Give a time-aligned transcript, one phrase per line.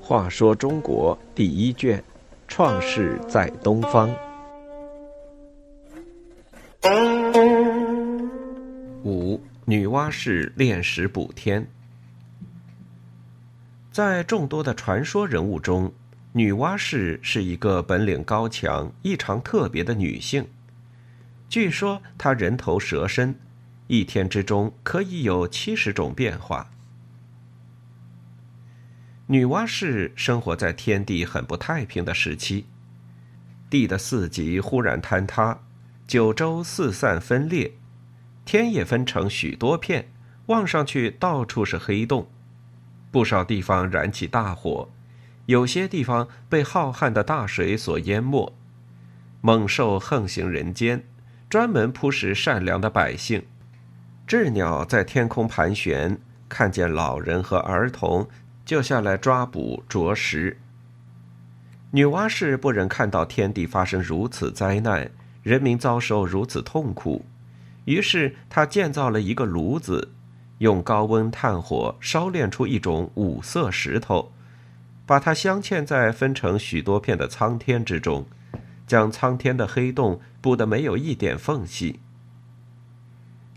[0.00, 2.02] 话说中国第一卷，
[2.48, 4.10] 创世在东方。
[9.02, 11.66] 五女娲氏炼石补天。
[13.90, 15.92] 在众多的传说人物中，
[16.32, 20.46] 女娲氏是一个本领高强、异常特别的女性。
[21.48, 23.34] 据说她人头蛇身，
[23.86, 26.70] 一天之中可以有七十种变化。
[29.26, 32.66] 女娲氏生活在天地很不太平的时期，
[33.70, 35.60] 地的四极忽然坍塌，
[36.06, 37.72] 九州四散分裂，
[38.44, 40.10] 天也分成许多片，
[40.46, 42.28] 望上去到处是黑洞，
[43.10, 44.90] 不少地方燃起大火，
[45.46, 48.54] 有些地方被浩瀚的大水所淹没，
[49.40, 51.04] 猛兽横行人间，
[51.48, 53.44] 专门扑食善良的百姓，
[54.26, 58.28] 鸷鸟在天空盘旋，看见老人和儿童。
[58.64, 60.56] 就下来抓捕啄食。
[61.90, 65.10] 女娲氏不忍看到天地发生如此灾难，
[65.42, 67.26] 人民遭受如此痛苦，
[67.84, 70.12] 于是她建造了一个炉子，
[70.60, 74.32] 用高温炭火烧炼出一种五色石头，
[75.04, 78.24] 把它镶嵌在分成许多片的苍天之中，
[78.86, 82.00] 将苍天的黑洞补得没有一点缝隙。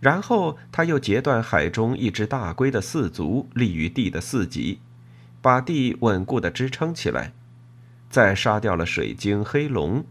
[0.00, 4.80] 然后他又截断海中一只大龟的四足，立于地的四极。
[5.42, 7.32] 把地稳固的支撑起来，
[8.10, 10.04] 再杀掉了水晶黑龙，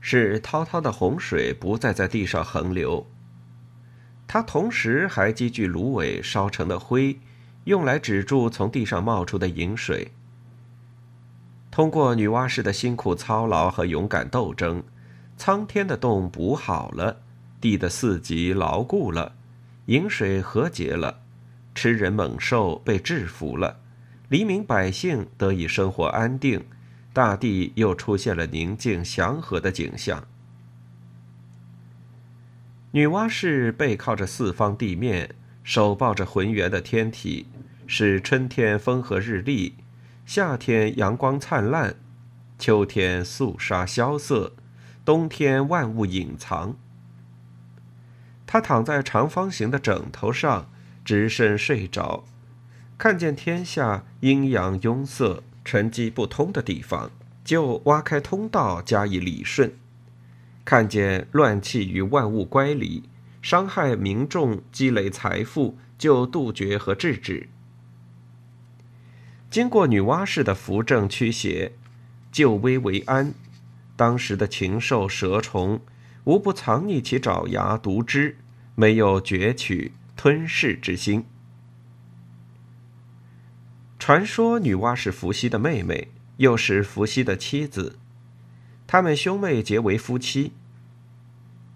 [0.00, 3.06] 使滔滔的洪水不再在地上横流。
[4.26, 7.20] 他同时还积聚芦苇烧成的灰，
[7.64, 10.10] 用来止住从地上冒出的饮水。
[11.70, 14.82] 通过女娲氏的辛苦操劳和勇敢斗争，
[15.36, 17.20] 苍天的洞补好了，
[17.60, 19.34] 地的四极牢固了，
[19.86, 21.20] 饮水和解了，
[21.74, 23.80] 吃人猛兽被制服了。
[24.28, 26.64] 黎民百姓得以生活安定，
[27.12, 30.26] 大地又出现了宁静祥和的景象。
[32.92, 37.46] 女娲氏背靠着四方地面，手抱着浑圆的天体，
[37.86, 39.74] 使春天风和日丽，
[40.24, 41.96] 夏天阳光灿烂，
[42.58, 44.54] 秋天肃杀萧瑟，
[45.04, 46.76] 冬天万物隐藏。
[48.52, 50.68] 他躺在长方形的枕头上，
[51.04, 52.24] 直身睡着。
[52.98, 57.12] 看见天下阴阳壅塞、沉积不通的地方，
[57.44, 59.68] 就挖开通道加以理顺；
[60.64, 63.04] 看见乱气与万物乖离、
[63.40, 67.48] 伤害民众、积累财富，就杜绝和制止。
[69.48, 71.70] 经过女娲氏的扶正驱邪、
[72.32, 73.32] 救危为安，
[73.94, 75.80] 当时的禽兽蛇虫
[76.30, 78.36] 无不藏匿其爪牙毒汁，
[78.76, 81.24] 没有攫取吞噬之心。
[83.98, 87.98] 传说女娲是伏羲的妹妹，又是伏羲的妻子，
[88.86, 90.52] 他们兄妹结为夫妻。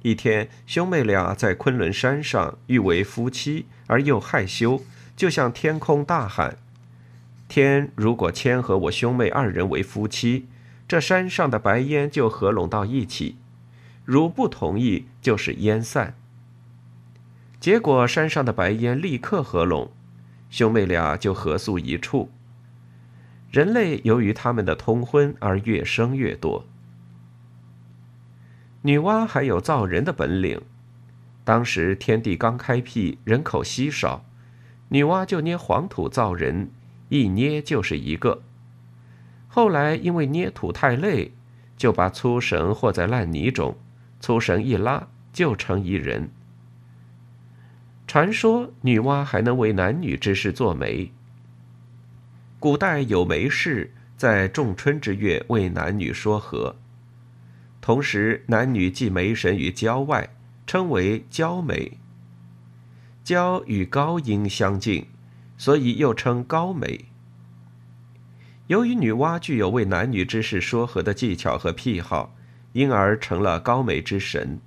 [0.02, 4.84] 一天，兄妹俩在昆仑山上欲为夫妻，而又害羞，
[5.16, 6.58] 就向天空大喊
[7.48, 10.46] ：“天，如果谦和我兄妹二人为夫妻，
[10.86, 13.34] 这山上的白烟就合拢到一起；
[14.04, 16.14] 如不同意，就是烟散。”
[17.58, 19.90] 结果，山上的白烟立刻合拢。
[20.50, 22.30] 兄妹俩就合宿一处。
[23.50, 26.64] 人类由于他们的通婚而越生越多。
[28.82, 30.60] 女娲还有造人的本领。
[31.42, 34.24] 当时天地刚开辟，人口稀少，
[34.88, 36.70] 女娲就捏黄土造人，
[37.08, 38.42] 一捏就是一个。
[39.48, 41.32] 后来因为捏土太累，
[41.76, 43.76] 就把粗绳和在烂泥中，
[44.24, 46.30] 粗绳一拉就成一人。
[48.06, 51.12] 传说女娲还能为男女之事做媒。
[52.58, 56.76] 古代有媒氏在仲春之月为男女说和，
[57.82, 60.30] 同时男女祭媒神于郊外，
[60.66, 61.98] 称为郊媒。
[63.22, 65.06] 郊与高音相近，
[65.58, 67.04] 所以又称高媒。
[68.68, 72.34] 由于女娲具有为男女之事说和的技巧和癖好，
[72.74, 74.60] 因而成了高梅之神。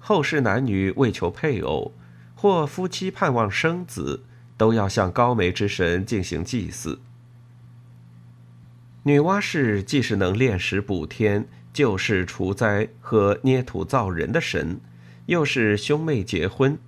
[0.00, 1.92] 后世男女为求配偶。
[2.38, 4.22] 或夫妻盼望生子，
[4.58, 7.00] 都要向高梅之神进行祭祀。
[9.04, 14.78] 女娲氏既是能炼石补天、救世除灾和捏土造人的神，
[15.24, 16.78] 又是兄妹结婚，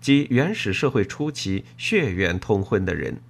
[0.00, 3.20] 即原始社会初期血缘通婚的人。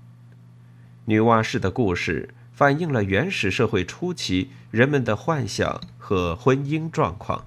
[1.05, 7.45] 女娲氏的故事反映了原始社会初期人们的幻想和婚姻状况。